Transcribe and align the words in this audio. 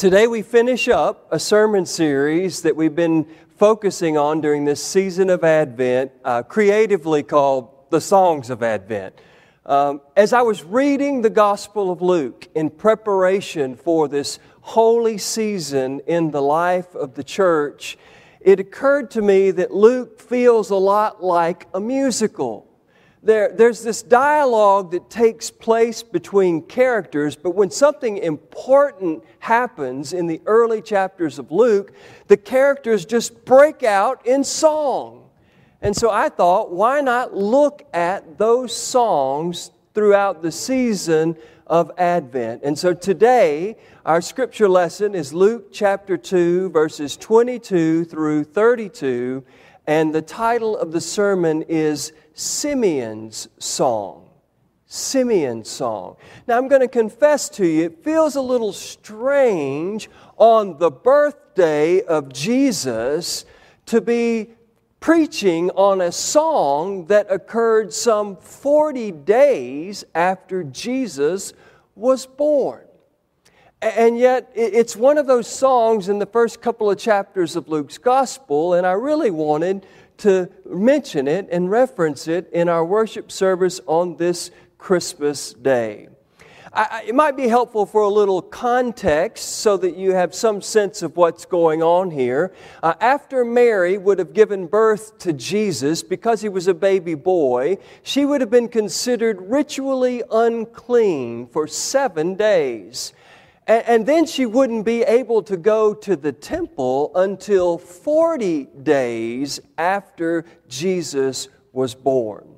Today, 0.00 0.26
we 0.26 0.40
finish 0.40 0.88
up 0.88 1.28
a 1.30 1.38
sermon 1.38 1.84
series 1.84 2.62
that 2.62 2.74
we've 2.74 2.96
been 2.96 3.26
focusing 3.58 4.16
on 4.16 4.40
during 4.40 4.64
this 4.64 4.82
season 4.82 5.28
of 5.28 5.44
Advent, 5.44 6.10
uh, 6.24 6.42
creatively 6.42 7.22
called 7.22 7.68
the 7.90 8.00
Songs 8.00 8.48
of 8.48 8.62
Advent. 8.62 9.14
Um, 9.66 10.00
as 10.16 10.32
I 10.32 10.40
was 10.40 10.64
reading 10.64 11.20
the 11.20 11.28
Gospel 11.28 11.90
of 11.90 12.00
Luke 12.00 12.48
in 12.54 12.70
preparation 12.70 13.76
for 13.76 14.08
this 14.08 14.38
holy 14.62 15.18
season 15.18 16.00
in 16.06 16.30
the 16.30 16.40
life 16.40 16.94
of 16.94 17.12
the 17.12 17.22
church, 17.22 17.98
it 18.40 18.58
occurred 18.58 19.10
to 19.10 19.20
me 19.20 19.50
that 19.50 19.70
Luke 19.70 20.18
feels 20.18 20.70
a 20.70 20.76
lot 20.76 21.22
like 21.22 21.66
a 21.74 21.80
musical 21.80 22.69
there, 23.22 23.52
there's 23.54 23.82
this 23.82 24.02
dialogue 24.02 24.92
that 24.92 25.10
takes 25.10 25.50
place 25.50 26.02
between 26.02 26.62
characters, 26.62 27.36
but 27.36 27.54
when 27.54 27.70
something 27.70 28.16
important 28.16 29.22
happens 29.40 30.14
in 30.14 30.26
the 30.26 30.40
early 30.46 30.80
chapters 30.80 31.38
of 31.38 31.52
Luke, 31.52 31.92
the 32.28 32.36
characters 32.36 33.04
just 33.04 33.44
break 33.44 33.82
out 33.82 34.26
in 34.26 34.42
song. 34.42 35.28
And 35.82 35.94
so 35.94 36.10
I 36.10 36.30
thought, 36.30 36.70
why 36.72 37.00
not 37.02 37.34
look 37.34 37.86
at 37.92 38.38
those 38.38 38.74
songs 38.74 39.70
throughout 39.94 40.40
the 40.40 40.52
season 40.52 41.36
of 41.66 41.90
Advent? 41.98 42.62
And 42.62 42.78
so 42.78 42.94
today, 42.94 43.76
our 44.06 44.22
scripture 44.22 44.68
lesson 44.68 45.14
is 45.14 45.34
Luke 45.34 45.72
chapter 45.72 46.16
2, 46.16 46.70
verses 46.70 47.18
22 47.18 48.04
through 48.06 48.44
32, 48.44 49.44
and 49.90 50.14
the 50.14 50.22
title 50.22 50.76
of 50.76 50.92
the 50.92 51.00
sermon 51.00 51.62
is 51.62 52.12
Simeon's 52.32 53.48
song. 53.58 54.30
Simeon's 54.86 55.68
song. 55.68 56.14
Now, 56.46 56.58
I'm 56.58 56.68
going 56.68 56.82
to 56.82 56.86
confess 56.86 57.48
to 57.48 57.66
you, 57.66 57.86
it 57.86 58.04
feels 58.04 58.36
a 58.36 58.40
little 58.40 58.72
strange 58.72 60.08
on 60.36 60.78
the 60.78 60.92
birthday 60.92 62.02
of 62.02 62.32
Jesus 62.32 63.44
to 63.86 64.00
be 64.00 64.50
preaching 65.00 65.70
on 65.70 66.00
a 66.00 66.12
song 66.12 67.06
that 67.06 67.26
occurred 67.28 67.92
some 67.92 68.36
40 68.36 69.10
days 69.10 70.04
after 70.14 70.62
Jesus 70.62 71.52
was 71.96 72.26
born. 72.26 72.84
And 73.82 74.18
yet, 74.18 74.52
it's 74.54 74.94
one 74.94 75.16
of 75.16 75.26
those 75.26 75.46
songs 75.46 76.10
in 76.10 76.18
the 76.18 76.26
first 76.26 76.60
couple 76.60 76.90
of 76.90 76.98
chapters 76.98 77.56
of 77.56 77.68
Luke's 77.68 77.96
gospel, 77.96 78.74
and 78.74 78.86
I 78.86 78.92
really 78.92 79.30
wanted 79.30 79.86
to 80.18 80.50
mention 80.66 81.26
it 81.26 81.48
and 81.50 81.70
reference 81.70 82.28
it 82.28 82.50
in 82.52 82.68
our 82.68 82.84
worship 82.84 83.32
service 83.32 83.80
on 83.86 84.16
this 84.18 84.50
Christmas 84.76 85.54
day. 85.54 86.08
I, 86.72 87.04
it 87.08 87.14
might 87.14 87.36
be 87.38 87.48
helpful 87.48 87.86
for 87.86 88.02
a 88.02 88.08
little 88.08 88.42
context 88.42 89.56
so 89.56 89.76
that 89.78 89.96
you 89.96 90.12
have 90.12 90.34
some 90.34 90.60
sense 90.60 91.02
of 91.02 91.16
what's 91.16 91.44
going 91.44 91.82
on 91.82 92.10
here. 92.10 92.52
Uh, 92.82 92.94
after 93.00 93.44
Mary 93.44 93.96
would 93.96 94.18
have 94.18 94.34
given 94.34 94.66
birth 94.66 95.18
to 95.20 95.32
Jesus, 95.32 96.02
because 96.02 96.42
he 96.42 96.48
was 96.48 96.68
a 96.68 96.74
baby 96.74 97.14
boy, 97.14 97.78
she 98.02 98.26
would 98.26 98.42
have 98.42 98.50
been 98.50 98.68
considered 98.68 99.40
ritually 99.40 100.22
unclean 100.30 101.46
for 101.46 101.66
seven 101.66 102.34
days. 102.34 103.14
And, 103.70 103.86
and 103.86 104.06
then 104.06 104.26
she 104.26 104.46
wouldn't 104.46 104.84
be 104.84 105.02
able 105.02 105.44
to 105.44 105.56
go 105.56 105.94
to 105.94 106.16
the 106.16 106.32
temple 106.32 107.12
until 107.14 107.78
40 107.78 108.64
days 108.82 109.60
after 109.78 110.44
Jesus 110.66 111.48
was 111.72 111.94
born. 111.94 112.48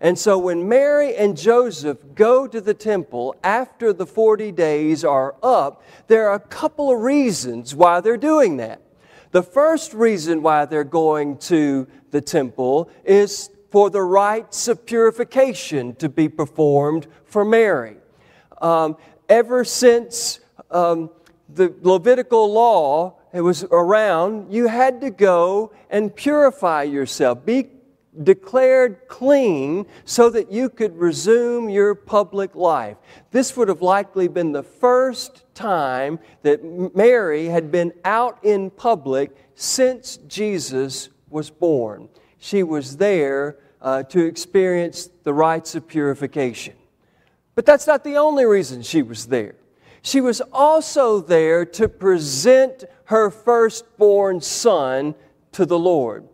And 0.00 0.18
so 0.18 0.38
when 0.38 0.68
Mary 0.68 1.14
and 1.14 1.36
Joseph 1.36 1.98
go 2.16 2.48
to 2.48 2.60
the 2.60 2.74
temple 2.74 3.36
after 3.44 3.92
the 3.92 4.06
40 4.06 4.50
days 4.50 5.04
are 5.04 5.36
up, 5.40 5.84
there 6.08 6.28
are 6.30 6.34
a 6.34 6.40
couple 6.40 6.90
of 6.90 7.00
reasons 7.00 7.72
why 7.72 8.00
they're 8.00 8.16
doing 8.16 8.56
that. 8.56 8.82
The 9.30 9.44
first 9.44 9.94
reason 9.94 10.42
why 10.42 10.64
they're 10.64 10.82
going 10.82 11.38
to 11.38 11.86
the 12.10 12.20
temple 12.20 12.90
is 13.04 13.50
for 13.70 13.88
the 13.88 14.02
rites 14.02 14.66
of 14.66 14.84
purification 14.84 15.94
to 15.96 16.08
be 16.08 16.28
performed 16.28 17.06
for 17.24 17.44
Mary. 17.44 17.98
Um, 18.60 18.96
ever 19.28 19.64
since 19.64 20.40
um, 20.70 21.10
the 21.48 21.74
Levitical 21.82 22.52
law 22.52 23.16
it 23.32 23.42
was 23.42 23.64
around, 23.64 24.52
you 24.52 24.66
had 24.66 25.00
to 25.02 25.10
go 25.10 25.72
and 25.90 26.14
purify 26.14 26.84
yourself, 26.84 27.44
be 27.44 27.68
declared 28.22 29.08
clean 29.08 29.84
so 30.06 30.30
that 30.30 30.50
you 30.50 30.70
could 30.70 30.96
resume 30.96 31.68
your 31.68 31.94
public 31.94 32.54
life. 32.54 32.96
This 33.30 33.54
would 33.56 33.68
have 33.68 33.82
likely 33.82 34.26
been 34.26 34.52
the 34.52 34.62
first 34.62 35.44
time 35.54 36.18
that 36.42 36.64
Mary 36.94 37.44
had 37.44 37.70
been 37.70 37.92
out 38.06 38.42
in 38.42 38.70
public 38.70 39.36
since 39.54 40.16
Jesus 40.28 41.10
was 41.28 41.50
born. 41.50 42.08
She 42.38 42.62
was 42.62 42.96
there 42.96 43.58
uh, 43.82 44.04
to 44.04 44.24
experience 44.24 45.10
the 45.24 45.34
rites 45.34 45.74
of 45.74 45.86
purification. 45.86 46.74
But 47.54 47.66
that's 47.66 47.86
not 47.86 48.02
the 48.02 48.16
only 48.16 48.46
reason 48.46 48.80
she 48.82 49.02
was 49.02 49.26
there. 49.26 49.56
She 50.06 50.20
was 50.20 50.40
also 50.52 51.18
there 51.18 51.64
to 51.64 51.88
present 51.88 52.84
her 53.06 53.28
firstborn 53.28 54.40
son 54.40 55.16
to 55.50 55.66
the 55.66 55.80
Lord. 55.80 56.28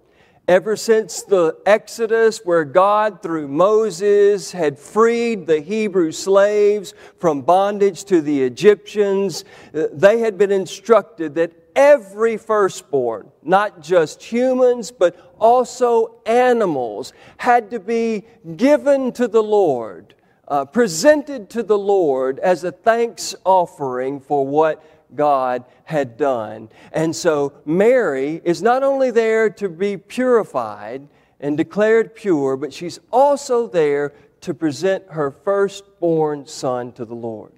Ever 0.46 0.76
since 0.76 1.22
the 1.22 1.56
Exodus, 1.64 2.42
where 2.44 2.66
God, 2.66 3.22
through 3.22 3.48
Moses, 3.48 4.52
had 4.52 4.78
freed 4.78 5.46
the 5.46 5.60
Hebrew 5.60 6.12
slaves 6.12 6.92
from 7.18 7.40
bondage 7.40 8.04
to 8.04 8.20
the 8.20 8.42
Egyptians, 8.42 9.46
uh, 9.72 9.86
they 9.90 10.18
had 10.18 10.36
been 10.36 10.52
instructed 10.52 11.34
that 11.36 11.54
every 11.74 12.36
firstborn, 12.36 13.32
not 13.42 13.80
just 13.80 14.22
humans, 14.22 14.92
but 14.92 15.16
also 15.38 16.16
animals, 16.26 17.14
had 17.38 17.70
to 17.70 17.80
be 17.80 18.26
given 18.54 19.12
to 19.12 19.26
the 19.26 19.42
Lord 19.42 20.14
uh, 20.52 20.66
presented 20.66 21.48
to 21.48 21.62
the 21.62 21.78
Lord 21.78 22.38
as 22.40 22.62
a 22.62 22.70
thanks 22.70 23.34
offering 23.42 24.20
for 24.20 24.46
what 24.46 24.84
God 25.16 25.64
had 25.84 26.18
done. 26.18 26.68
And 26.92 27.16
so 27.16 27.54
Mary 27.64 28.42
is 28.44 28.60
not 28.60 28.82
only 28.82 29.10
there 29.10 29.48
to 29.48 29.70
be 29.70 29.96
purified 29.96 31.08
and 31.40 31.56
declared 31.56 32.14
pure, 32.14 32.58
but 32.58 32.70
she's 32.70 33.00
also 33.10 33.66
there 33.66 34.12
to 34.42 34.52
present 34.52 35.04
her 35.12 35.30
firstborn 35.30 36.46
son 36.46 36.92
to 36.92 37.06
the 37.06 37.14
Lord. 37.14 37.52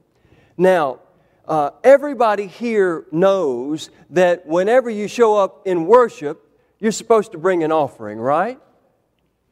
Now, 0.57 1.01
uh, 1.49 1.71
everybody 1.83 2.47
here 2.47 3.07
knows 3.11 3.91
that 4.11 4.47
whenever 4.47 4.89
you 4.89 5.09
show 5.09 5.37
up 5.37 5.67
in 5.67 5.87
worship, 5.87 6.49
you're 6.79 6.93
supposed 6.93 7.33
to 7.33 7.39
bring 7.39 7.65
an 7.65 7.73
offering, 7.73 8.21
right? 8.21 8.61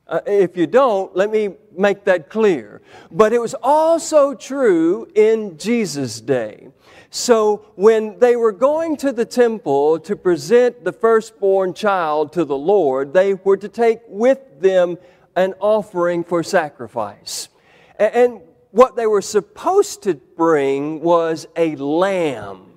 Uh, 0.06 0.20
if 0.26 0.56
you 0.56 0.66
don't, 0.66 1.14
let 1.16 1.30
me 1.30 1.54
make 1.76 2.04
that 2.04 2.28
clear. 2.28 2.82
But 3.10 3.32
it 3.32 3.40
was 3.40 3.54
also 3.62 4.34
true 4.34 5.08
in 5.14 5.56
Jesus' 5.58 6.20
day. 6.20 6.68
So 7.10 7.66
when 7.76 8.18
they 8.18 8.36
were 8.36 8.52
going 8.52 8.96
to 8.98 9.12
the 9.12 9.24
temple 9.26 10.00
to 10.00 10.16
present 10.16 10.82
the 10.82 10.92
firstborn 10.92 11.74
child 11.74 12.32
to 12.32 12.44
the 12.44 12.56
Lord, 12.56 13.12
they 13.12 13.34
were 13.34 13.58
to 13.58 13.68
take 13.68 14.00
with 14.08 14.60
them 14.60 14.96
an 15.36 15.54
offering 15.60 16.24
for 16.24 16.42
sacrifice. 16.42 17.48
And 17.98 18.40
what 18.70 18.96
they 18.96 19.06
were 19.06 19.22
supposed 19.22 20.02
to 20.04 20.14
bring 20.14 21.00
was 21.00 21.46
a 21.56 21.76
lamb. 21.76 22.71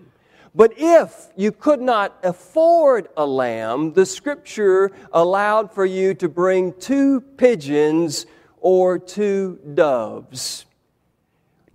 But 0.55 0.73
if 0.77 1.27
you 1.35 1.51
could 1.51 1.81
not 1.81 2.17
afford 2.23 3.09
a 3.17 3.25
lamb, 3.25 3.91
the 3.91 4.05
scripture 4.05 4.93
allowed 5.11 5.73
for 5.73 5.85
you 5.85 6.13
to 6.13 6.29
bring 6.29 6.71
two 6.73 7.19
pigeons 7.19 8.25
or 8.61 8.97
two 8.97 9.59
doves. 9.73 10.65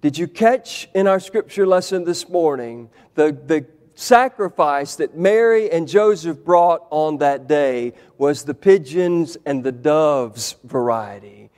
Did 0.00 0.16
you 0.16 0.26
catch 0.26 0.88
in 0.94 1.06
our 1.06 1.20
scripture 1.20 1.66
lesson 1.66 2.04
this 2.04 2.26
morning 2.30 2.88
the, 3.16 3.32
the 3.32 3.66
sacrifice 3.94 4.96
that 4.96 5.14
Mary 5.14 5.70
and 5.70 5.86
Joseph 5.86 6.42
brought 6.42 6.86
on 6.88 7.18
that 7.18 7.46
day 7.46 7.92
was 8.16 8.44
the 8.44 8.54
pigeons 8.54 9.36
and 9.44 9.62
the 9.62 9.72
doves 9.72 10.56
variety? 10.64 11.50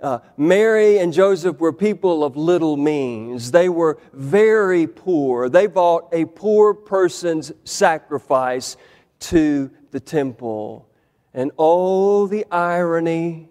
Uh, 0.00 0.20
Mary 0.36 0.98
and 0.98 1.12
Joseph 1.12 1.58
were 1.58 1.72
people 1.72 2.24
of 2.24 2.36
little 2.36 2.76
means. 2.76 3.50
They 3.50 3.68
were 3.68 3.98
very 4.12 4.86
poor. 4.86 5.48
They 5.48 5.66
bought 5.66 6.08
a 6.12 6.24
poor 6.24 6.72
person's 6.72 7.52
sacrifice 7.64 8.76
to 9.20 9.70
the 9.90 10.00
temple. 10.00 10.88
And 11.34 11.52
oh, 11.58 12.26
the 12.26 12.46
irony, 12.50 13.50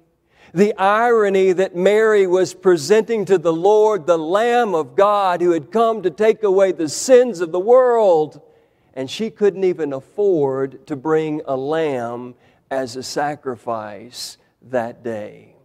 the 0.54 0.74
irony 0.78 1.52
that 1.54 1.76
Mary 1.76 2.26
was 2.26 2.56
presenting 2.56 3.26
to 3.26 3.38
the 3.38 3.54
Lord 3.54 4.08
the 4.08 4.18
Lamb 4.18 4.74
of 4.74 4.96
God 4.96 5.42
who 5.42 5.52
had 5.52 5.72
come 5.72 6.02
to 6.02 6.10
take 6.10 6.42
away 6.42 6.72
the 6.72 6.90
sins 6.90 7.42
of 7.42 7.52
the 7.52 7.60
world. 7.60 8.42
And 8.96 9.10
she 9.10 9.30
couldn't 9.30 9.64
even 9.64 9.94
afford 9.94 10.88
to 10.88 10.96
bring 10.96 11.42
a 11.46 11.56
lamb 11.56 12.34
as 12.72 12.96
a 12.96 13.04
sacrifice 13.04 14.38
that 14.64 15.04
day. 15.04 15.56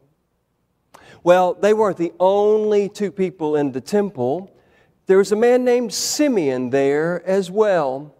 Well, 1.24 1.54
they 1.54 1.72
weren't 1.72 1.96
the 1.96 2.12
only 2.20 2.90
two 2.90 3.10
people 3.10 3.56
in 3.56 3.72
the 3.72 3.80
temple. 3.80 4.54
there 5.06 5.16
was 5.18 5.32
a 5.32 5.36
man 5.36 5.64
named 5.64 5.92
Simeon 5.92 6.68
there 6.68 7.26
as 7.26 7.50
well. 7.50 8.14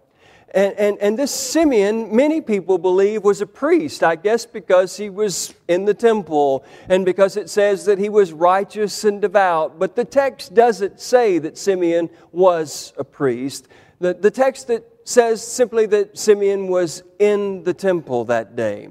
And, 0.55 0.73
and, 0.79 0.99
and 0.99 1.19
this 1.19 1.31
Simeon, 1.31 2.15
many 2.17 2.41
people 2.41 2.79
believe, 2.79 3.23
was 3.23 3.43
a 3.43 3.47
priest, 3.47 4.03
I 4.03 4.17
guess 4.17 4.47
because 4.47 4.97
he 4.97 5.11
was 5.11 5.53
in 5.69 5.85
the 5.85 5.93
temple 5.93 6.65
and 6.89 7.05
because 7.05 7.37
it 7.37 7.51
says 7.51 7.85
that 7.85 7.99
he 7.99 8.09
was 8.09 8.33
righteous 8.33 9.05
and 9.05 9.21
devout. 9.21 9.79
But 9.79 9.97
the 9.97 10.05
text 10.05 10.55
doesn't 10.55 10.99
say 10.99 11.39
that 11.41 11.59
Simeon 11.59 12.09
was 12.33 12.95
a 12.97 13.05
priest. 13.05 13.69
The, 13.99 14.15
the 14.15 14.31
text 14.31 14.69
that 14.69 14.85
says 15.05 15.47
simply 15.47 15.85
that 15.87 16.17
Simeon 16.17 16.69
was 16.69 17.03
in 17.19 17.65
the 17.65 17.75
temple 17.75 18.25
that 18.27 18.57
day. 18.57 18.89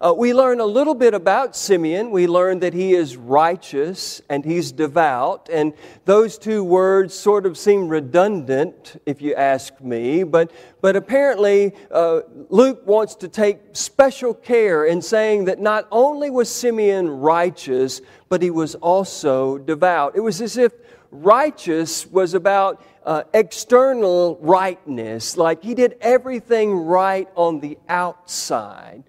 Uh, 0.00 0.12
we 0.16 0.34
learn 0.34 0.58
a 0.60 0.66
little 0.66 0.94
bit 0.94 1.14
about 1.14 1.54
Simeon. 1.54 2.10
We 2.10 2.26
learn 2.26 2.58
that 2.60 2.74
he 2.74 2.94
is 2.94 3.16
righteous 3.16 4.20
and 4.28 4.44
he's 4.44 4.72
devout. 4.72 5.48
And 5.52 5.72
those 6.04 6.36
two 6.36 6.64
words 6.64 7.14
sort 7.14 7.46
of 7.46 7.56
seem 7.56 7.88
redundant, 7.88 9.00
if 9.06 9.22
you 9.22 9.34
ask 9.34 9.80
me. 9.80 10.24
But, 10.24 10.50
but 10.80 10.96
apparently, 10.96 11.74
uh, 11.92 12.22
Luke 12.48 12.84
wants 12.86 13.14
to 13.16 13.28
take 13.28 13.60
special 13.72 14.34
care 14.34 14.84
in 14.84 15.00
saying 15.00 15.44
that 15.44 15.60
not 15.60 15.86
only 15.92 16.28
was 16.28 16.50
Simeon 16.50 17.08
righteous, 17.08 18.00
but 18.28 18.42
he 18.42 18.50
was 18.50 18.74
also 18.74 19.58
devout. 19.58 20.16
It 20.16 20.20
was 20.20 20.40
as 20.40 20.56
if 20.56 20.72
righteous 21.12 22.04
was 22.06 22.34
about 22.34 22.84
uh, 23.06 23.22
external 23.32 24.38
rightness, 24.40 25.36
like 25.36 25.62
he 25.62 25.74
did 25.74 25.96
everything 26.00 26.72
right 26.74 27.28
on 27.36 27.60
the 27.60 27.78
outside. 27.88 29.04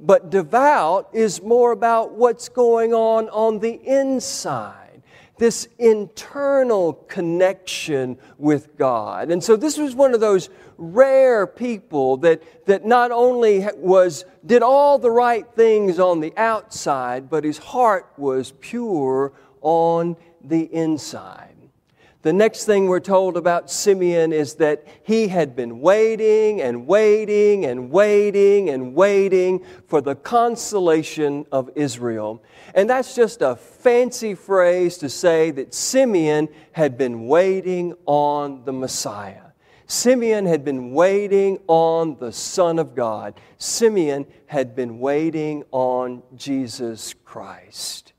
But 0.00 0.30
devout 0.30 1.10
is 1.12 1.42
more 1.42 1.72
about 1.72 2.12
what's 2.12 2.48
going 2.48 2.94
on 2.94 3.28
on 3.30 3.58
the 3.58 3.80
inside, 3.84 5.02
this 5.38 5.68
internal 5.78 6.92
connection 6.92 8.18
with 8.38 8.76
God. 8.76 9.30
And 9.30 9.42
so 9.42 9.56
this 9.56 9.76
was 9.76 9.94
one 9.94 10.14
of 10.14 10.20
those 10.20 10.50
rare 10.76 11.46
people 11.46 12.18
that, 12.18 12.66
that 12.66 12.86
not 12.86 13.10
only 13.10 13.66
was, 13.76 14.24
did 14.46 14.62
all 14.62 14.98
the 14.98 15.10
right 15.10 15.46
things 15.54 15.98
on 15.98 16.20
the 16.20 16.32
outside, 16.36 17.28
but 17.28 17.42
his 17.42 17.58
heart 17.58 18.12
was 18.16 18.52
pure 18.60 19.32
on 19.60 20.16
the 20.42 20.72
inside. 20.72 21.57
The 22.28 22.34
next 22.34 22.66
thing 22.66 22.88
we're 22.88 23.00
told 23.00 23.38
about 23.38 23.70
Simeon 23.70 24.34
is 24.34 24.56
that 24.56 24.86
he 25.02 25.28
had 25.28 25.56
been 25.56 25.80
waiting 25.80 26.60
and 26.60 26.86
waiting 26.86 27.64
and 27.64 27.90
waiting 27.90 28.68
and 28.68 28.94
waiting 28.94 29.64
for 29.86 30.02
the 30.02 30.14
consolation 30.14 31.46
of 31.50 31.70
Israel. 31.74 32.42
And 32.74 32.90
that's 32.90 33.14
just 33.14 33.40
a 33.40 33.56
fancy 33.56 34.34
phrase 34.34 34.98
to 34.98 35.08
say 35.08 35.52
that 35.52 35.72
Simeon 35.72 36.50
had 36.72 36.98
been 36.98 37.28
waiting 37.28 37.94
on 38.04 38.62
the 38.66 38.74
Messiah. 38.74 39.44
Simeon 39.86 40.44
had 40.44 40.66
been 40.66 40.90
waiting 40.92 41.58
on 41.66 42.18
the 42.18 42.30
Son 42.30 42.78
of 42.78 42.94
God. 42.94 43.40
Simeon 43.56 44.26
had 44.48 44.76
been 44.76 44.98
waiting 44.98 45.64
on 45.70 46.22
Jesus 46.36 47.14
Christ. 47.24 48.12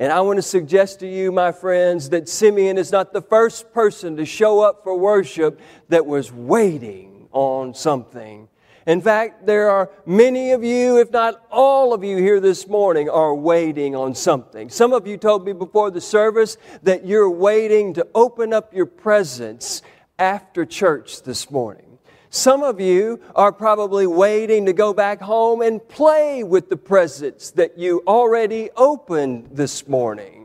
And 0.00 0.10
I 0.10 0.22
want 0.22 0.38
to 0.38 0.42
suggest 0.42 1.00
to 1.00 1.06
you, 1.06 1.30
my 1.30 1.52
friends, 1.52 2.08
that 2.08 2.26
Simeon 2.26 2.78
is 2.78 2.90
not 2.90 3.12
the 3.12 3.20
first 3.20 3.70
person 3.74 4.16
to 4.16 4.24
show 4.24 4.60
up 4.60 4.82
for 4.82 4.96
worship 4.96 5.60
that 5.90 6.06
was 6.06 6.32
waiting 6.32 7.28
on 7.32 7.74
something. 7.74 8.48
In 8.86 9.02
fact, 9.02 9.44
there 9.44 9.68
are 9.68 9.90
many 10.06 10.52
of 10.52 10.64
you, 10.64 10.98
if 10.98 11.10
not 11.10 11.44
all 11.50 11.92
of 11.92 12.02
you 12.02 12.16
here 12.16 12.40
this 12.40 12.66
morning, 12.66 13.10
are 13.10 13.34
waiting 13.34 13.94
on 13.94 14.14
something. 14.14 14.70
Some 14.70 14.94
of 14.94 15.06
you 15.06 15.18
told 15.18 15.44
me 15.44 15.52
before 15.52 15.90
the 15.90 16.00
service 16.00 16.56
that 16.82 17.04
you're 17.04 17.30
waiting 17.30 17.92
to 17.92 18.08
open 18.14 18.54
up 18.54 18.72
your 18.72 18.86
presents 18.86 19.82
after 20.18 20.64
church 20.64 21.24
this 21.24 21.50
morning. 21.50 21.89
Some 22.32 22.62
of 22.62 22.80
you 22.80 23.20
are 23.34 23.50
probably 23.50 24.06
waiting 24.06 24.66
to 24.66 24.72
go 24.72 24.94
back 24.94 25.20
home 25.20 25.62
and 25.62 25.86
play 25.88 26.44
with 26.44 26.68
the 26.68 26.76
presents 26.76 27.50
that 27.52 27.76
you 27.76 28.04
already 28.06 28.70
opened 28.76 29.48
this 29.50 29.88
morning. 29.88 30.39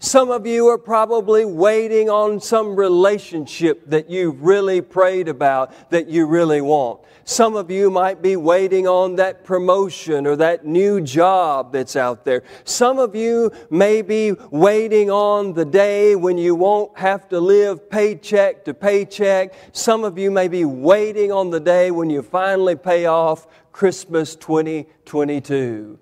Some 0.00 0.30
of 0.30 0.46
you 0.46 0.68
are 0.68 0.78
probably 0.78 1.44
waiting 1.44 2.08
on 2.08 2.40
some 2.40 2.76
relationship 2.76 3.82
that 3.90 4.08
you 4.08 4.30
really 4.30 4.80
prayed 4.80 5.26
about 5.26 5.90
that 5.90 6.08
you 6.08 6.26
really 6.26 6.60
want. 6.60 7.00
Some 7.24 7.56
of 7.56 7.68
you 7.68 7.90
might 7.90 8.22
be 8.22 8.36
waiting 8.36 8.86
on 8.86 9.16
that 9.16 9.44
promotion 9.44 10.24
or 10.24 10.36
that 10.36 10.64
new 10.64 11.00
job 11.00 11.72
that's 11.72 11.96
out 11.96 12.24
there. 12.24 12.44
Some 12.64 13.00
of 13.00 13.16
you 13.16 13.50
may 13.70 14.02
be 14.02 14.32
waiting 14.52 15.10
on 15.10 15.52
the 15.52 15.64
day 15.64 16.14
when 16.14 16.38
you 16.38 16.54
won't 16.54 16.96
have 16.96 17.28
to 17.30 17.40
live 17.40 17.90
paycheck 17.90 18.64
to 18.66 18.74
paycheck. 18.74 19.52
Some 19.72 20.04
of 20.04 20.16
you 20.16 20.30
may 20.30 20.46
be 20.46 20.64
waiting 20.64 21.32
on 21.32 21.50
the 21.50 21.60
day 21.60 21.90
when 21.90 22.08
you 22.08 22.22
finally 22.22 22.76
pay 22.76 23.06
off 23.06 23.48
Christmas 23.72 24.36
2022. 24.36 25.98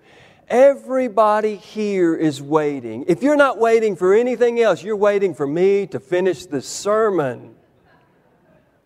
Everybody 0.48 1.56
here 1.56 2.14
is 2.14 2.40
waiting. 2.40 3.04
If 3.08 3.20
you're 3.20 3.34
not 3.34 3.58
waiting 3.58 3.96
for 3.96 4.14
anything 4.14 4.60
else, 4.60 4.80
you're 4.80 4.94
waiting 4.94 5.34
for 5.34 5.46
me 5.46 5.88
to 5.88 5.98
finish 5.98 6.46
the 6.46 6.62
sermon. 6.62 7.56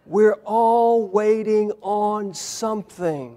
We're 0.06 0.38
all 0.44 1.06
waiting 1.06 1.72
on 1.82 2.32
something. 2.32 3.36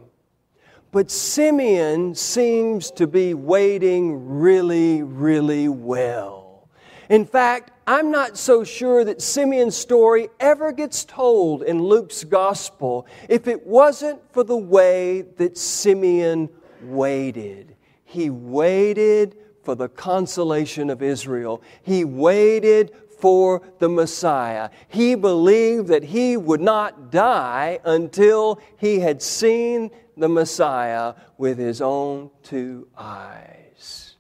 But 0.92 1.12
Simeon 1.12 2.16
seems 2.16 2.92
to 2.92 3.08
be 3.08 3.34
waiting 3.34 4.40
really, 4.40 5.04
really 5.04 5.68
well. 5.68 6.70
In 7.10 7.26
fact, 7.26 7.72
I'm 7.86 8.10
not 8.10 8.38
so 8.38 8.64
sure 8.64 9.04
that 9.04 9.22
Simeon's 9.22 9.76
story 9.76 10.30
ever 10.40 10.72
gets 10.72 11.04
told 11.04 11.62
in 11.64 11.84
Luke's 11.84 12.24
gospel 12.24 13.06
if 13.28 13.50
it 13.50 13.68
wasn't 13.68 14.22
for 14.32 14.46
the 14.46 14.56
way 14.56 15.24
that 15.38 15.58
Simeon 15.58 16.48
waited. 16.84 17.76
He 18.14 18.30
waited 18.30 19.36
for 19.64 19.74
the 19.74 19.90
consolation 19.90 20.92
of 20.92 21.02
Israel. 21.02 21.64
He 21.82 22.06
waited 22.06 22.92
for 23.18 23.64
the 23.80 23.90
Messiah. 23.90 24.70
He 24.88 25.16
believed 25.16 25.88
that 25.88 26.04
he 26.04 26.38
would 26.38 26.62
not 26.62 27.12
die 27.12 27.80
until 27.84 28.62
he 28.78 29.00
had 29.00 29.24
seen 29.24 29.90
the 30.16 30.30
Messiah 30.30 31.16
with 31.40 31.58
his 31.58 31.82
own 31.82 32.30
two 32.44 32.88
eyes. 32.96 34.16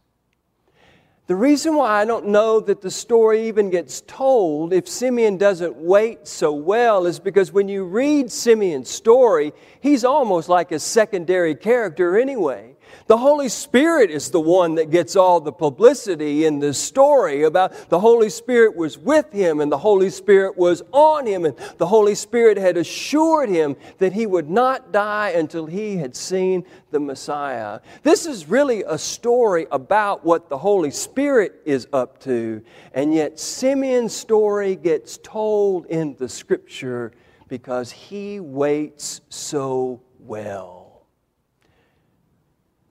The 1.28 1.36
reason 1.36 1.76
why 1.76 2.02
I 2.02 2.06
don't 2.06 2.30
know 2.30 2.60
that 2.62 2.82
the 2.82 2.90
story 2.90 3.48
even 3.48 3.70
gets 3.70 4.02
told 4.02 4.74
if 4.74 4.90
Simeon 4.90 5.38
doesn't 5.38 5.76
wait 5.76 6.28
so 6.28 6.52
well 6.52 7.06
is 7.06 7.20
because 7.20 7.52
when 7.52 7.70
you 7.70 7.84
read 7.84 8.32
Simeon's 8.32 8.90
story, 8.90 9.54
he's 9.82 10.04
almost 10.04 10.50
like 10.50 10.72
a 10.72 10.80
secondary 10.80 11.54
character 11.54 12.18
anyway. 12.18 12.73
The 13.08 13.18
Holy 13.18 13.50
Spirit 13.50 14.10
is 14.12 14.32
the 14.32 14.40
one 14.40 14.76
that 14.76 14.90
gets 14.90 15.16
all 15.16 15.42
the 15.42 15.52
publicity 15.52 16.46
in 16.46 16.60
this 16.60 16.78
story 16.78 17.44
about 17.44 17.90
the 17.90 18.00
Holy 18.00 18.30
Spirit 18.30 18.76
was 18.76 18.98
with 18.98 19.32
him 19.32 19.60
and 19.60 19.72
the 19.72 19.78
Holy 19.78 20.10
Spirit 20.10 20.58
was 20.58 20.82
on 20.92 21.26
him 21.26 21.46
and 21.46 21.58
the 21.78 21.88
Holy 21.88 22.16
Spirit 22.16 22.58
had 22.58 22.78
assured 22.78 23.50
him 23.50 23.76
that 23.98 24.14
he 24.14 24.26
would 24.26 24.50
not 24.50 24.92
die 24.92 25.32
until 25.32 25.66
he 25.66 25.98
had 25.98 26.16
seen 26.16 26.66
the 26.92 27.00
Messiah. 27.00 27.80
This 28.04 28.26
is 28.26 28.48
really 28.48 28.84
a 28.88 28.98
story 28.98 29.68
about 29.72 30.24
what 30.24 30.50
the 30.50 30.58
Holy 30.58 30.92
Spirit 30.92 31.62
is 31.66 31.88
up 31.92 32.20
to, 32.22 32.64
and 32.94 33.14
yet 33.14 33.40
Simeon's 33.40 34.16
story 34.16 34.76
gets 34.76 35.18
told 35.18 35.86
in 35.88 36.16
the 36.18 36.30
scripture 36.30 37.12
because 37.48 37.92
he 37.92 38.40
waits 38.40 39.22
so 39.30 40.02
well. 40.20 40.83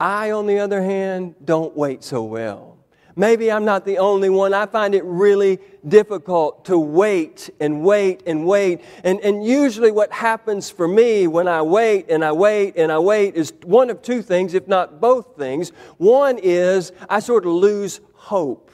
I, 0.03 0.31
on 0.31 0.47
the 0.47 0.59
other 0.59 0.83
hand, 0.83 1.35
don't 1.45 1.77
wait 1.77 2.03
so 2.03 2.23
well. 2.23 2.77
Maybe 3.15 3.49
I'm 3.49 3.63
not 3.63 3.85
the 3.85 3.99
only 3.99 4.29
one. 4.29 4.53
I 4.53 4.65
find 4.65 4.93
it 4.93 5.05
really 5.05 5.59
difficult 5.87 6.65
to 6.65 6.77
wait 6.77 7.49
and 7.61 7.85
wait 7.85 8.23
and 8.27 8.45
wait. 8.45 8.81
And, 9.05 9.21
and 9.21 9.45
usually, 9.45 9.91
what 9.91 10.11
happens 10.11 10.69
for 10.69 10.89
me 10.89 11.27
when 11.27 11.47
I 11.47 11.61
wait 11.61 12.09
and 12.09 12.25
I 12.25 12.33
wait 12.33 12.75
and 12.75 12.91
I 12.91 12.99
wait 12.99 13.35
is 13.35 13.53
one 13.63 13.89
of 13.89 14.01
two 14.01 14.21
things, 14.21 14.55
if 14.55 14.67
not 14.67 14.99
both 14.99 15.37
things. 15.37 15.69
One 15.99 16.37
is 16.37 16.91
I 17.07 17.21
sort 17.21 17.45
of 17.45 17.53
lose 17.53 18.01
hope. 18.13 18.71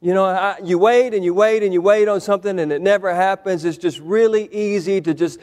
You 0.00 0.12
know, 0.12 0.24
I, 0.24 0.58
you 0.64 0.76
wait 0.76 1.14
and 1.14 1.24
you 1.24 1.34
wait 1.34 1.62
and 1.62 1.72
you 1.72 1.82
wait 1.82 2.08
on 2.08 2.20
something 2.20 2.58
and 2.58 2.72
it 2.72 2.82
never 2.82 3.14
happens. 3.14 3.64
It's 3.64 3.78
just 3.78 4.00
really 4.00 4.52
easy 4.52 5.00
to 5.02 5.14
just 5.14 5.38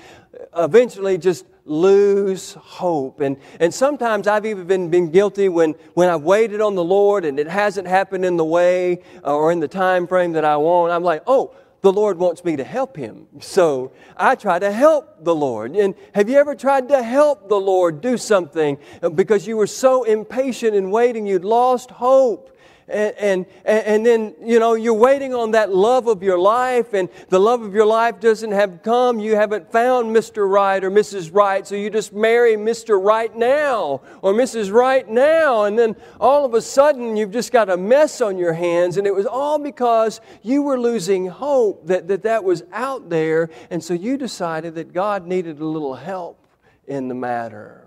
uh, 0.52 0.64
eventually 0.64 1.18
just 1.18 1.46
lose 1.66 2.54
hope. 2.54 3.20
And, 3.20 3.38
and 3.60 3.74
sometimes 3.74 4.28
I've 4.28 4.46
even 4.46 4.68
been, 4.68 4.90
been 4.90 5.12
guilty 5.12 5.50
when, 5.50 5.72
when 5.96 6.10
I've 6.10 6.22
waited 6.22 6.62
on 6.62 6.76
the 6.76 6.84
Lord 6.84 7.26
and 7.26 7.40
it 7.40 7.48
hasn't 7.48 7.88
happened 7.88 8.24
in 8.24 8.38
the 8.38 8.46
way 8.46 9.02
uh, 9.24 9.36
or 9.36 9.52
in 9.52 9.60
the 9.60 9.68
time 9.68 10.08
frame 10.08 10.34
that 10.34 10.46
I 10.46 10.58
want. 10.58 10.94
I'm 10.94 11.04
like, 11.04 11.24
oh, 11.26 11.56
the 11.82 11.92
Lord 11.92 12.18
wants 12.18 12.44
me 12.44 12.56
to 12.56 12.64
help 12.64 12.96
him. 12.96 13.28
So 13.40 13.92
I 14.18 14.36
try 14.36 14.58
to 14.58 14.72
help 14.72 15.24
the 15.24 15.36
Lord. 15.36 15.76
And 15.76 15.94
have 16.16 16.30
you 16.30 16.38
ever 16.38 16.56
tried 16.56 16.88
to 16.90 17.04
help 17.04 17.48
the 17.48 17.60
Lord 17.60 18.02
do 18.02 18.18
something 18.18 18.78
because 19.14 19.46
you 19.46 19.58
were 19.58 19.68
so 19.68 20.04
impatient 20.04 20.76
in 20.76 20.90
waiting, 20.90 21.28
you'd 21.28 21.46
lost 21.46 21.92
hope? 21.92 22.55
And, 22.88 23.16
and, 23.18 23.46
and 23.66 24.06
then, 24.06 24.36
you 24.44 24.60
know, 24.60 24.76
you're 24.76 24.94
waiting 24.94 25.34
on 25.34 25.52
that 25.52 25.74
love 25.74 26.08
of 26.08 26.22
your 26.22 26.38
life, 26.38 26.94
and 26.94 27.10
the 27.30 27.40
love 27.40 27.64
of 27.64 27.74
your 27.74 27.86
life 27.86 28.20
doesn't 28.20 28.52
have 28.52 28.84
come. 28.84 29.20
You 29.20 29.36
haven't 29.36 29.72
found 29.72 30.16
Mr. 30.16 30.48
Right 30.48 30.84
or 30.84 30.92
Mrs. 30.92 31.34
Right, 31.34 31.66
so 31.66 31.74
you 31.76 31.90
just 31.90 32.14
marry 32.14 32.56
Mr. 32.56 33.04
Right 33.04 33.36
now 33.36 34.02
or 34.22 34.34
Mrs. 34.34 34.72
Right 34.72 35.08
now. 35.10 35.64
And 35.64 35.80
then 35.80 35.96
all 36.20 36.46
of 36.46 36.54
a 36.54 36.62
sudden, 36.62 37.18
you've 37.18 37.32
just 37.32 37.52
got 37.52 37.70
a 37.70 37.78
mess 37.78 38.22
on 38.22 38.38
your 38.38 38.54
hands, 38.54 38.98
and 38.98 39.08
it 39.08 39.16
was 39.16 39.26
all 39.26 39.58
because 39.58 40.22
you 40.44 40.62
were 40.62 40.80
losing 40.80 41.26
hope 41.28 41.88
that 41.88 42.08
that, 42.08 42.24
that 42.24 42.44
was 42.44 42.64
out 42.72 43.10
there, 43.10 43.50
and 43.72 43.84
so 43.84 43.96
you 43.96 44.18
decided 44.18 44.76
that 44.76 44.94
God 44.94 45.26
needed 45.26 45.60
a 45.60 45.66
little 45.66 45.96
help 45.96 46.46
in 46.86 47.08
the 47.08 47.16
matter. 47.16 47.85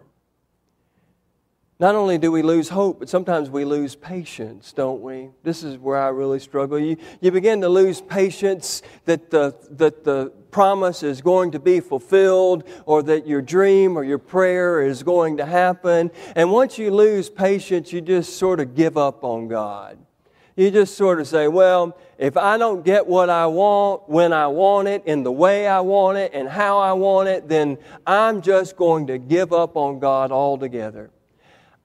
Not 1.80 1.94
only 1.94 2.18
do 2.18 2.32
we 2.32 2.42
lose 2.42 2.68
hope, 2.68 2.99
but 2.99 3.08
sometimes 3.08 3.50
we 3.50 3.64
lose 3.64 3.94
patience, 3.94 4.73
don't 4.73 5.00
we? 5.00 5.30
This 5.44 5.62
is 5.62 5.78
where 5.78 5.97
I 5.97 6.08
really 6.08 6.40
struggle. 6.40 6.76
You, 6.76 6.97
you 7.20 7.30
begin 7.30 7.61
to 7.61 7.68
lose 7.68 8.00
patience 8.00 8.82
that 9.04 9.30
the, 9.30 9.54
that 9.70 10.02
the 10.02 10.32
promise 10.50 11.04
is 11.04 11.23
going 11.23 11.52
to 11.52 11.61
be 11.61 11.78
fulfilled 11.78 12.64
or 12.85 13.04
that 13.04 13.28
your 13.28 13.40
dream 13.40 13.97
or 13.97 14.02
your 14.02 14.18
prayer 14.18 14.82
is 14.82 15.04
going 15.04 15.37
to 15.37 15.47
happen. 15.47 16.11
And 16.35 16.50
once 16.50 16.78
you 16.78 16.90
lose 16.90 17.30
patience, 17.30 17.92
you 17.92 18.00
just 18.00 18.38
sort 18.38 18.58
of 18.58 18.75
give 18.75 18.99
up 18.99 19.23
on 19.23 19.47
God. 19.47 19.99
You 20.56 20.73
just 20.73 20.97
sort 20.97 21.20
of 21.20 21.28
say, 21.28 21.47
well, 21.47 21.97
if 22.18 22.37
I 22.37 22.58
don't 22.58 22.85
get 22.85 23.06
what 23.06 23.30
I 23.30 23.47
want 23.47 24.08
when 24.08 24.32
I 24.32 24.49
want 24.49 24.88
it, 24.88 25.04
in 25.06 25.23
the 25.23 25.30
way 25.30 25.68
I 25.68 25.78
want 25.78 26.18
it, 26.18 26.32
and 26.35 26.49
how 26.49 26.78
I 26.78 26.92
want 26.94 27.28
it, 27.28 27.49
then 27.49 27.78
I'm 28.04 28.42
just 28.42 28.75
going 28.75 29.06
to 29.06 29.18
give 29.18 29.52
up 29.52 29.76
on 29.76 30.00
God 30.00 30.32
altogether. 30.32 31.12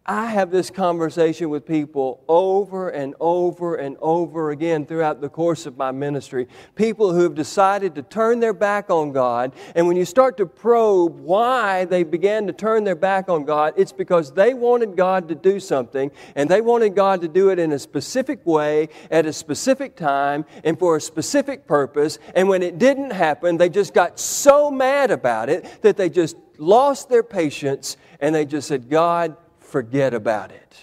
I 0.05 0.25
have 0.25 0.51
this 0.51 0.69
conversation 0.69 1.49
with 1.49 1.65
people 1.65 2.25
over 2.27 2.89
and 2.89 3.15
over 3.21 3.77
and 3.77 3.95
over 4.01 4.51
again 4.51 4.85
throughout 4.85 5.21
the 5.21 5.29
course 5.29 5.65
of 5.65 5.77
my 5.77 5.91
ministry. 5.91 6.49
People 6.75 7.13
who 7.13 7.21
have 7.21 7.35
decided 7.35 7.95
to 7.95 8.01
turn 8.01 8.41
their 8.41 8.51
back 8.51 8.89
on 8.89 9.13
God. 9.13 9.53
And 9.75 9.87
when 9.87 9.95
you 9.95 10.03
start 10.03 10.35
to 10.37 10.45
probe 10.45 11.17
why 11.21 11.85
they 11.85 12.03
began 12.03 12.47
to 12.47 12.53
turn 12.53 12.83
their 12.83 12.97
back 12.97 13.29
on 13.29 13.45
God, 13.45 13.75
it's 13.77 13.93
because 13.93 14.33
they 14.33 14.53
wanted 14.53 14.97
God 14.97 15.29
to 15.29 15.35
do 15.35 15.57
something 15.61 16.11
and 16.35 16.49
they 16.49 16.59
wanted 16.59 16.95
God 16.95 17.21
to 17.21 17.29
do 17.29 17.49
it 17.49 17.57
in 17.57 17.71
a 17.71 17.79
specific 17.79 18.45
way, 18.45 18.89
at 19.09 19.25
a 19.25 19.31
specific 19.31 19.95
time, 19.95 20.43
and 20.65 20.77
for 20.77 20.97
a 20.97 21.01
specific 21.01 21.65
purpose. 21.65 22.19
And 22.35 22.49
when 22.49 22.61
it 22.61 22.77
didn't 22.77 23.11
happen, 23.11 23.55
they 23.55 23.69
just 23.69 23.93
got 23.93 24.19
so 24.19 24.69
mad 24.69 25.11
about 25.11 25.49
it 25.49 25.81
that 25.81 25.95
they 25.95 26.09
just 26.09 26.35
lost 26.57 27.07
their 27.07 27.23
patience 27.23 27.95
and 28.19 28.35
they 28.35 28.45
just 28.45 28.67
said, 28.67 28.89
God, 28.89 29.37
forget 29.73 30.13
about 30.13 30.51
it. 30.51 30.77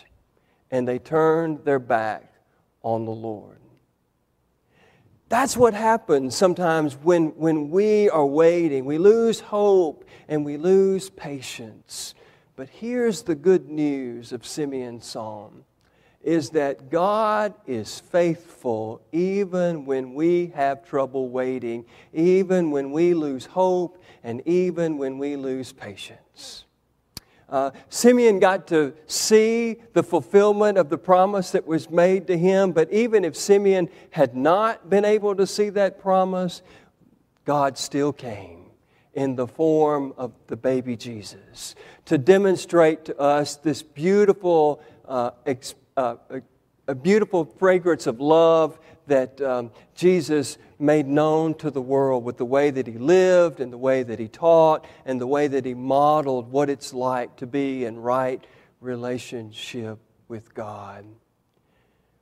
And 0.73 0.87
they 0.87 0.99
turned 0.99 1.65
their 1.65 1.79
back 1.79 2.35
on 2.83 3.05
the 3.05 3.13
Lord. 3.13 3.59
That's 5.29 5.57
what 5.57 5.75
happens 5.75 6.37
sometimes 6.37 6.95
when, 6.95 7.29
when 7.37 7.71
we 7.71 8.11
are 8.11 8.27
waiting. 8.27 8.85
We 8.85 8.99
lose 8.99 9.39
hope 9.39 10.05
and 10.27 10.45
we 10.45 10.57
lose 10.57 11.09
patience. 11.09 12.17
But 12.57 12.69
here's 12.69 13.23
the 13.23 13.37
good 13.37 13.69
news 13.69 14.33
of 14.33 14.45
Simeon's 14.45 15.07
psalm 15.07 15.65
is 16.21 16.51
that 16.51 16.91
God 16.91 17.55
is 17.69 18.01
faithful 18.01 19.03
even 19.13 19.87
when 19.87 20.15
we 20.15 20.49
have 20.57 20.85
trouble 20.85 21.29
waiting, 21.29 21.85
even 22.13 22.73
when 22.73 22.91
we 22.91 23.15
lose 23.15 23.47
hope, 23.47 24.03
and 24.25 24.43
even 24.49 24.99
when 24.99 25.17
we 25.17 25.37
lose 25.37 25.73
patience. 25.73 26.65
Uh, 27.51 27.73
Simeon 27.89 28.39
got 28.39 28.69
to 28.69 28.95
see 29.07 29.77
the 29.93 30.03
fulfillment 30.05 30.79
of 30.79 30.89
the 30.89 30.97
promise 30.97 31.51
that 31.51 31.67
was 31.67 31.91
made 31.91 32.29
to 32.29 32.39
him, 32.39 32.71
but 32.71 32.91
even 32.93 33.25
if 33.25 33.37
Simeon 33.37 33.89
had 34.11 34.37
not 34.37 34.89
been 34.89 35.05
able 35.05 35.35
to 35.35 35.47
see 35.47 35.69
that 35.71 36.01
promise, 36.01 36.63
God 37.45 37.77
still 37.77 38.13
came 38.13 38.67
in 39.15 39.35
the 39.35 39.49
form 39.49 40.15
of 40.17 40.33
the 40.47 40.57
baby 40.57 40.97
Jesus 40.97 41.75
to 42.05 42.17
demonstrate 42.17 43.05
to 43.07 43.19
us 43.19 43.57
this 43.57 43.83
beautiful, 43.83 44.81
uh, 45.09 45.33
ex- 45.45 45.75
uh, 45.97 46.15
a 46.91 46.95
beautiful 46.95 47.45
fragrance 47.45 48.09
of 48.09 48.21
love 48.21 48.77
that 49.07 49.41
um, 49.41 49.71
Jesus 49.95 50.59
made 50.77 51.07
known 51.07 51.55
to 51.55 51.71
the 51.71 51.81
world 51.81 52.25
with 52.25 52.37
the 52.37 52.45
way 52.45 52.73
that 52.73 52.89
he 52.89 52.95
lived 52.95 53.61
and 53.61 53.73
the 53.73 53.79
way 53.79 54.03
that 54.03 54.19
he 54.19 54.27
taught 54.27 54.85
and 55.07 55.21
the 55.21 55.27
way 55.27 55.47
that 55.47 55.65
he 55.65 55.73
modeled 55.73 56.51
what 56.51 56.69
it's 56.69 56.93
like 56.93 57.37
to 57.37 57.47
be 57.47 57.85
in 57.85 57.97
right 57.97 58.45
relationship 58.81 60.01
with 60.27 60.53
God. 60.53 61.05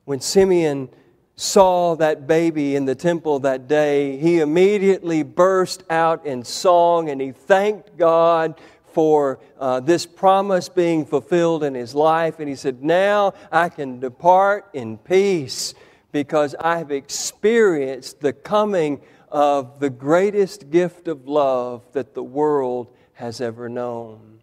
When 0.05 0.21
Simeon 0.21 0.89
saw 1.35 1.95
that 1.95 2.27
baby 2.27 2.75
in 2.75 2.85
the 2.85 2.93
temple 2.93 3.39
that 3.39 3.67
day, 3.67 4.17
he 4.17 4.39
immediately 4.39 5.23
burst 5.23 5.83
out 5.89 6.27
in 6.27 6.43
song 6.43 7.09
and 7.09 7.19
he 7.19 7.31
thanked 7.31 7.97
God 7.97 8.59
for 8.93 9.39
uh, 9.59 9.79
this 9.79 10.05
promise 10.05 10.69
being 10.69 11.05
fulfilled 11.05 11.63
in 11.63 11.73
his 11.73 11.95
life. 11.95 12.39
And 12.39 12.49
he 12.49 12.55
said, 12.55 12.83
Now 12.83 13.33
I 13.51 13.69
can 13.69 13.99
depart 13.99 14.69
in 14.73 14.97
peace 14.97 15.73
because 16.11 16.55
I 16.59 16.77
have 16.77 16.91
experienced 16.91 18.21
the 18.21 18.33
coming 18.33 19.01
of 19.31 19.79
the 19.79 19.89
greatest 19.89 20.69
gift 20.71 21.07
of 21.07 21.27
love 21.27 21.83
that 21.93 22.13
the 22.13 22.23
world 22.23 22.93
has 23.13 23.41
ever 23.41 23.69
known. 23.69 24.39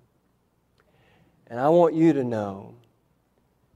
And 1.49 1.61
I 1.61 1.69
want 1.69 1.95
you 1.95 2.13
to 2.13 2.25
know 2.25 2.75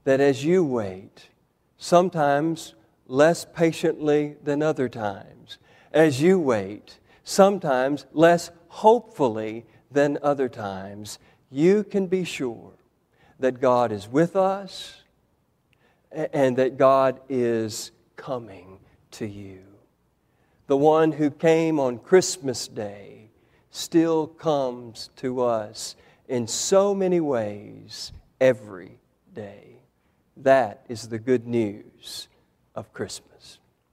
that 0.03 0.19
as 0.19 0.43
you 0.43 0.63
wait, 0.63 1.29
sometimes 1.77 2.75
less 3.07 3.45
patiently 3.45 4.35
than 4.43 4.61
other 4.61 4.87
times, 4.87 5.57
as 5.91 6.21
you 6.21 6.39
wait, 6.39 6.99
sometimes 7.23 8.05
less 8.13 8.51
hopefully 8.67 9.65
than 9.91 10.17
other 10.21 10.49
times, 10.49 11.19
you 11.49 11.83
can 11.83 12.07
be 12.07 12.23
sure 12.23 12.71
that 13.39 13.59
God 13.59 13.91
is 13.91 14.07
with 14.07 14.35
us 14.35 15.03
and 16.11 16.57
that 16.57 16.77
God 16.77 17.19
is 17.29 17.91
coming 18.15 18.79
to 19.11 19.25
you. 19.25 19.61
The 20.67 20.77
one 20.77 21.11
who 21.11 21.29
came 21.29 21.79
on 21.79 21.97
Christmas 21.97 22.67
Day 22.67 23.29
still 23.71 24.27
comes 24.27 25.09
to 25.17 25.41
us 25.41 25.95
in 26.27 26.47
so 26.47 26.93
many 26.93 27.19
ways 27.19 28.11
every 28.39 28.99
day. 29.33 29.83
That 30.37 30.85
is 30.87 31.09
the 31.09 31.19
good 31.19 31.47
news 31.47 32.27
of 32.75 32.93
Christmas. 32.93 33.59